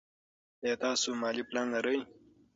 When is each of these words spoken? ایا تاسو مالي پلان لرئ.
ایا 0.63 0.75
تاسو 0.83 1.07
مالي 1.21 1.43
پلان 1.49 1.67
لرئ. 1.73 1.99